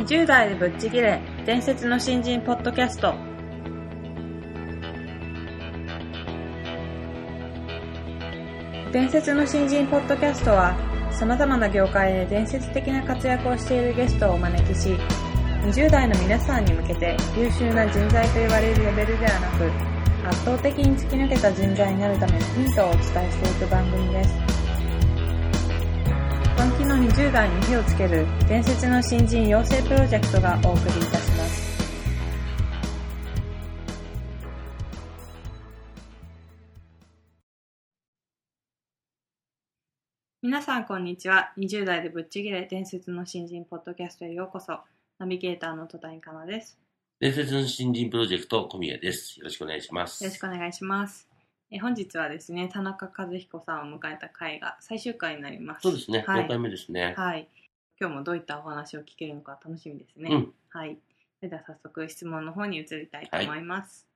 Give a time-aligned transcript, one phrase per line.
[0.00, 3.12] 20代でぶっちぎれ伝説の新人ポッドキャスト。
[8.92, 10.74] 伝説の新人ポッドキャストは
[11.12, 14.96] 様々な業界で伝説的な活躍をしているゲストをお招きし
[15.62, 19.70] 20代の皆さんに向けて優秀な人材と言われるレベルではなく
[20.28, 24.59] 圧倒的に突き抜けた人材になるためのヒントをお伝えしていく番組です。
[27.00, 31.70] 20代に火をつける伝説の新人養成プロジェクトがお送りいたします。
[40.42, 41.54] 皆さんこんにちは。
[41.56, 44.80] 20代でぶっちぎれ伝説の新人ポッドキャストへようこそ。
[45.18, 46.78] ナビゲーターの戸谷香奈です。
[47.18, 49.40] 伝説の新人プロジェクト小宮です。
[49.40, 50.22] よろしくお願いします。
[50.22, 51.29] よろしくお願いします
[51.72, 56.24] え本日はですね田中和彦さんを迎えた回が最終回になりますそうですね。
[56.26, 57.14] はい4回目ですね。
[57.16, 57.48] はい。
[58.00, 60.30] 今日もどういったお話を聞けるのか楽しみですね。
[60.34, 60.98] うんはい。
[61.38, 64.06] それでは早速質問の方に移りたいと思います。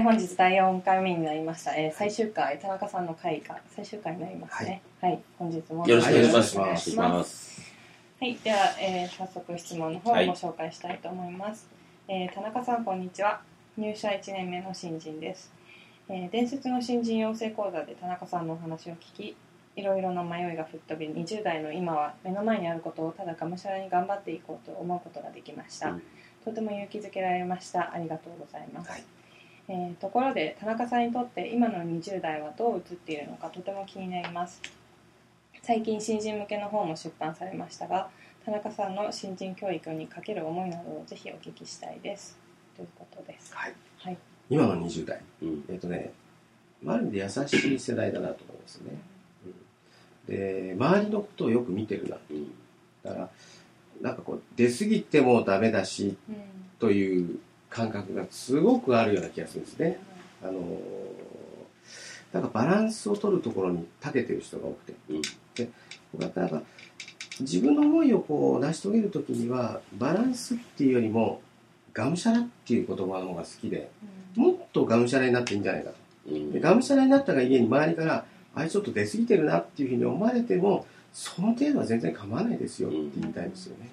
[0.00, 4.80] 本日第4回目になりました、えー最終回、田中さんの回が最終回になりますね。
[5.00, 5.20] はい。
[5.36, 6.56] 本日もよろしくお願いします。
[6.56, 7.60] よろしくお願いします。
[7.60, 7.74] す。
[8.20, 8.36] はい。
[8.36, 11.68] では、えー早速質問の方をご紹介したいと思います。
[12.06, 13.40] えー田中さん、こんにちは。
[13.76, 15.57] 入社1年目の新人です。
[16.10, 19.36] えー伝説の新人養成講座で田中さんのお話を聞き、
[19.76, 26.02] いろいろな迷いが吹っ飛び20代の今は目の前にあることをただがむしゃらに頑張っていこうと思うことができました、うん。
[26.44, 27.92] とても勇気づけられました。
[27.92, 29.04] ありがとうございます、はい。
[29.68, 34.62] えーところで田中さんにとって今の20代はどう映っているのかとても気になります。
[35.62, 38.08] 最近新人向けの本も出版されましたが
[38.46, 42.38] 田中さんの新人教育にかける思いなどをぜひお聞きしたいです。
[42.74, 43.54] ということです。
[43.54, 44.16] はい、はい
[44.50, 45.64] 今の20代、うん。
[45.68, 46.12] えっ、とね、
[46.86, 49.00] ある意味で優しい世代だなと思いますね。
[50.28, 52.16] うん、で、周りのことをよく見てるな。
[52.30, 52.50] うん。
[53.02, 53.30] だから、
[54.00, 56.34] なんかこう、出過ぎてもダメだし、うん
[56.78, 59.98] という感覚がすごくあるような気がするんですね。
[60.42, 61.28] あのー
[62.32, 64.94] なんかバランスを取るところに長けてる人が多くて。
[65.10, 65.22] うん
[65.54, 65.68] で、
[66.12, 66.62] 僕はなんか、
[67.40, 71.40] 自分の思いをこう成し遂げるときには、バランスっていうよりも、
[71.92, 73.90] がむしゃらっていう言葉の方が好きで、
[74.36, 75.96] もっとがむしゃらになっていいんじゃないかと。
[76.30, 76.52] うん。
[76.52, 83.88] でがむしゃらになったが家に周りからあれちょっと出過ぎてるなっていうふうに思われてもその程度は全然構わないですよって言いたいですよね、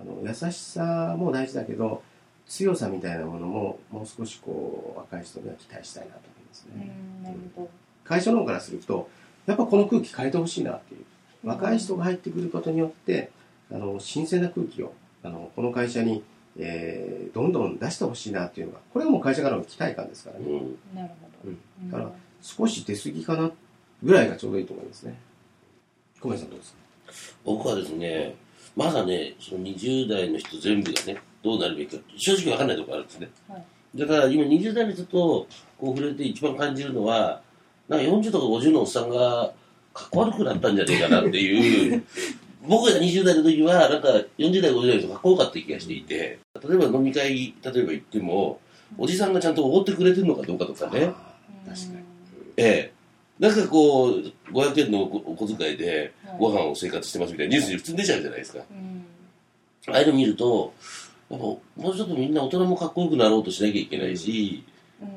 [0.00, 2.02] あの優しさも大事だけど
[2.46, 7.70] 強さみたいなものももう少しこう若い人には期待したいなと思いますうね、んなるほど。
[8.04, 9.08] 会社の方からすると
[9.46, 11.04] やっぱこの空気変えてほしいなっていう。
[11.44, 13.30] 若い人が入ってくることによって
[13.72, 14.92] あの新鮮な空気を
[15.24, 16.22] あのこの会社に、
[16.58, 20.76] えーどんどん出してほしいなっていうのがこれはもう会社からの期待感ですからね、うん。
[20.94, 22.10] なるほど、うんだから
[22.42, 23.50] 少し出過ぎかな
[24.02, 25.18] ぐらいがちょうどいいと思いますね。
[26.20, 26.78] 小林さんどうですか？
[27.44, 28.34] 僕はですね、
[28.74, 33.30] まだね、その20代の人全部がね、どうなるべきか、正直わかんないところあるんですね。
[33.48, 33.64] はい
[33.94, 35.46] だから今20代の人と
[35.78, 37.42] こう触れて一番感じるのは、
[37.88, 39.52] なんか40とか50のおっさんが
[39.92, 42.02] かっこ悪くなったんじゃねえかなっていう、
[42.66, 44.08] 僕が20代の時は、なんか
[44.38, 48.60] 40代、50代の人かっこよかった気がしていて、例えば飲み会、例えば行っても、
[48.98, 51.98] おじさんがちゃんとおごってくれてるのかどうかとかね、確かに。
[52.56, 52.92] ええ。
[53.38, 58.60] なんかこう、500円のお小遣いではいご飯を生活してますみたいなニュースに普通に出ちゃうじゃないですか。
[58.70, 59.04] うん
[59.88, 60.72] ああいうの見ると、
[61.28, 64.71] やっぱもうちょっとみんな大人もかっこよくなろうとしなきゃいけないし、うん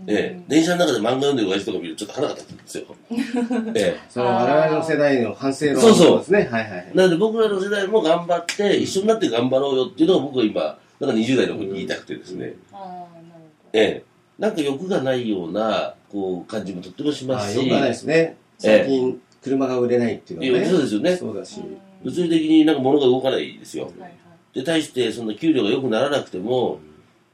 [0.07, 2.85] ええ、電車の中で漫画読んでる親父とか見るとちょっと腹が立つんですよ。
[3.75, 6.39] えその我々の世代の反省論そうそうですね。
[6.39, 6.97] はいはいはいえ。。
[6.97, 12.53] なので僕らの世代も頑張って、一緒になって頑張ろうよっていうのが僕は今、なんか20代の子に言いたくてですね。
[12.71, 14.03] ああなるほどええ。
[14.37, 17.59] なんか欲がないような、こう、感じもとってもしますし。
[17.59, 18.37] あよくはないですね。
[18.57, 20.69] 最近、車が売れないっていうのはね。
[20.69, 21.15] そうですよね。
[21.15, 21.59] そうだし。
[21.59, 23.85] うん物理的になんか物が動かないですよ。
[23.85, 24.11] はいはい
[24.55, 26.79] で、対してそんな給料が良くならなくても、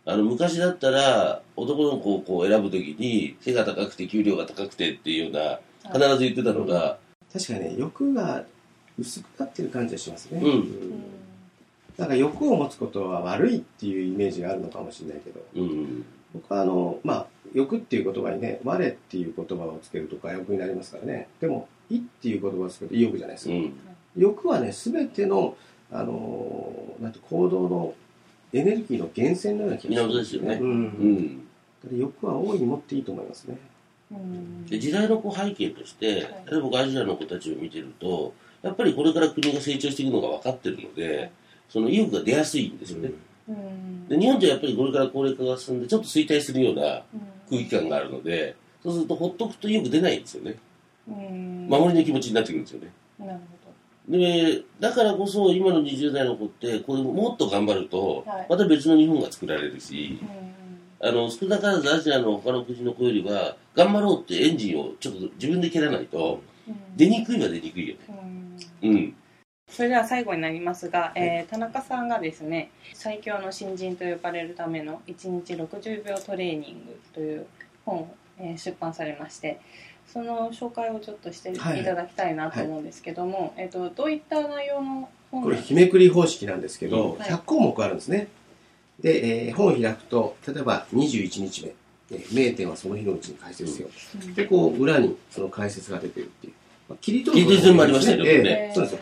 [0.05, 5.59] あの、昔だったら、男の子をこう選ぶときに、背が高くて給料が高くてっていうような、
[5.93, 6.97] 必ず言ってたのが、
[7.31, 8.43] 確かにね、欲が
[8.99, 10.41] 薄くなってる感じがしますね。
[10.41, 10.49] うん。
[10.49, 11.03] うん。
[11.97, 21.27] なんか欲を持つことは悪いっていうイメージがあるのかもしれないけど、うん、僕はあの、まあ、欲っていう言葉にね、我っていう言葉をつけるとか欲になりますからね。
[21.39, 23.53] でも、意っていう言葉をつけると意欲じゃないですか。
[23.53, 23.73] うん、
[24.17, 25.55] 欲はね、すべての、
[25.91, 27.93] あのーなんて行動の
[28.53, 30.55] エネルギーの源泉のような気がするんですよね。
[30.55, 31.97] うんうん。
[31.97, 33.57] 欲は大いに持っていいと思いますね。
[34.69, 36.25] で時代のこう背景として、例え
[36.55, 41.31] ば僕アジアの子たちを見てると、やっぱりこれから国が成長していくのが分かってるので、
[41.69, 43.11] その意欲が出やすいんですよね。
[43.47, 47.03] うんで日本ってやっぱりこれから高齢化が進んで、ちょっと衰退するような
[47.49, 50.55] 空気感があるので、そうするとほっとくと意欲出ないんですよね。
[51.07, 52.89] うん守りの気持ちになってくるんですよね。
[53.17, 53.60] なるほど
[54.11, 58.47] でだからこそ今の20代の子ってこれもっと頑張ると、はい。
[58.49, 60.51] また別の日本が作られるしうん
[61.03, 66.75] あの少なからずアジアの他の国の子よりは頑張ろうってエンジンをちょっと自分で蹴らないとうん。
[66.95, 68.01] 出にくいは出にくいよね。
[68.83, 68.89] うん。
[68.89, 69.15] うん。
[69.67, 77.47] それでは最後になりますが、えー田中さんがですね最強の新人と呼ばれるための1日60秒トレーニングという
[77.85, 79.61] 本を、えー出版されまして
[80.11, 81.83] その紹介をちょっとしていはい。
[81.83, 87.29] ただきたいなと思うんですけども、えー、とどういった内容の本これ日めくり方式なんですけど、はい。
[87.29, 88.27] 100項目あるんですね。
[88.99, 91.73] で、えー本を開くと例えば21日目、
[92.11, 94.33] えー名店はその日のうちに解説せよ、うん。
[94.33, 96.53] でこう裏にその解説が出てるっていう、
[96.89, 98.29] まあ、切り取る切りもありましたよね。
[98.29, 98.99] ええねそうですよ。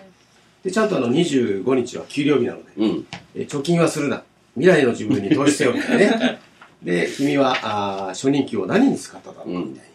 [0.63, 3.07] でちゃんとあの25日は給料日なので、うん。
[3.35, 4.23] えー貯金はするな。
[4.55, 6.39] 未来の自分に投資せよみたいなね。
[6.83, 9.89] で君はあー初任給を何に使っただろうかみたいに、はい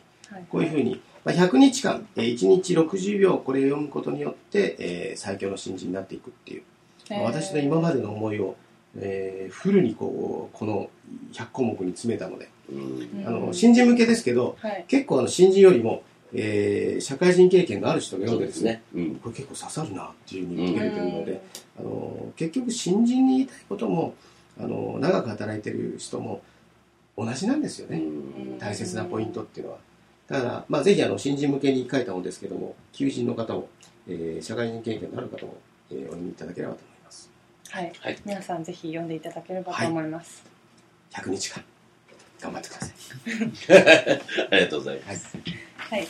[0.51, 6.63] こういうふうに、まあ、100日間、えー1日60秒これを読むことによって、えー最強の新人になっていくっていう、
[7.11, 8.57] まあ私の今までの思いを、
[8.97, 10.91] えーフルにこうこの
[11.33, 13.25] 100項目に詰めたので、うん。
[13.27, 14.85] あの新人向けですけどはい。
[14.89, 16.03] 結構あの新人よりも、
[16.33, 18.83] えー社会人経験がある人がそ読んでですすね。
[18.95, 19.15] うん。
[19.17, 21.39] これ結構刺さるなっていうふうに言ってくれてるので、うん。
[21.79, 24.15] あの結局新人に言いたいことも
[24.61, 26.43] あの長く働いてる人も
[27.17, 28.01] 同じなんですよね、う
[28.55, 28.59] ん。
[28.59, 29.79] 大切なポイントっていうのは
[30.29, 33.69] だから、まあ、ぜひあの新人向けに書いた本ですけども求人の方も、
[34.09, 35.56] えー社会人経験のある方も、
[35.91, 37.31] えーお読みいただければと思います。
[37.71, 37.93] はい。
[38.00, 38.19] はい。
[38.25, 40.44] 皆さんぜひ読んでいただければと思います、
[41.12, 41.65] 100日間。
[42.41, 42.91] 頑張ってください。
[44.53, 45.37] ありがとうございます。
[45.76, 46.09] はい。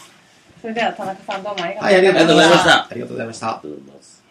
[0.61, 2.71] それでは田中さんどうもありがとうございました。
[2.71, 3.49] あありがとうございました。
[3.49, 3.61] あ。
[3.63, 4.24] りがとうございます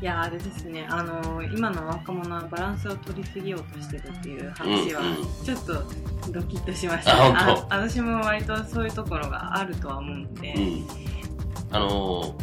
[0.00, 0.86] いやあれですね。
[0.88, 5.16] あの今の若者はバランスを取りすぎようとしてるっていう話はうんうん。
[5.44, 5.74] ちょっと
[6.32, 7.74] ドキッとしました、あ本当。
[7.76, 10.86] 私も割とそういうところがあるとは思うので、うん。
[11.70, 12.34] あの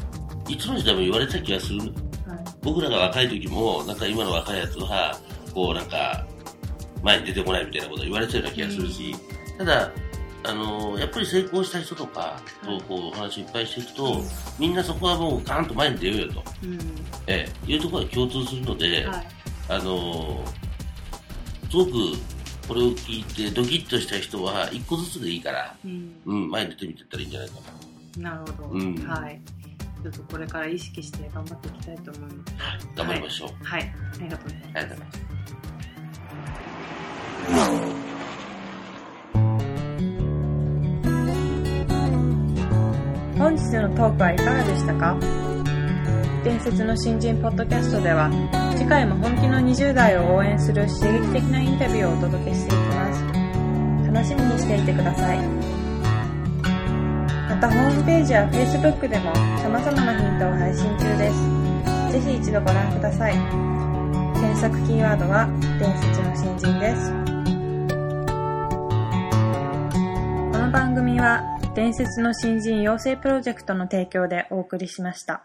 [0.47, 1.79] いつの時代も言われた気がする。
[1.79, 1.91] はい。
[2.61, 5.17] 僕らが若い時もなんか今の若いやつは
[5.53, 6.27] こうなんか
[7.01, 9.15] 前に出てこないみたいなこと言われてたような気がするし、
[9.57, 9.91] ただ
[10.47, 14.21] あのやっぱり成功した人とかとこうお話をいっぱいしていくと、
[14.57, 16.79] みんなそこはもうガーンと前に出ようよと、うん。
[17.27, 19.27] ええ、いうところが共通するので、はい。
[19.69, 20.43] あの
[21.69, 21.91] すごく
[22.67, 26.15] これを聞いてドキッとした人は一個ずつでいいから、うん。
[26.25, 27.55] うん、前に出てみてったらいいんじゃないか
[28.21, 28.29] な。
[28.31, 28.95] なるほど、うん。
[29.05, 29.41] はい。
[30.03, 32.87] ちょっとこれから意識して頑張っていきたいと思います。
[32.95, 33.49] 頑張りましょう。
[33.63, 33.81] はい。
[33.81, 34.67] ありがとうございます。
[34.67, 35.07] ありがとうござい
[37.49, 38.16] ます。
[43.57, 45.17] 日のトークはいかがでしたか？
[46.43, 48.29] 伝説の新人ポッドキャストでは
[48.75, 53.23] 次回も本気の20代を応援する刺激的なインタビューをお届けしていきます。
[54.13, 55.39] 楽しみにしていてください。
[57.49, 62.13] またホームページや Facebook でも様々なヒントを配信中です。
[62.13, 63.33] ぜひ一度ご覧ください。
[64.35, 65.47] 検索キーワードは
[65.79, 67.11] 伝説の新人です。
[70.51, 75.43] この番組は伝説の新人養成プロジェクトの提供でお送りしました。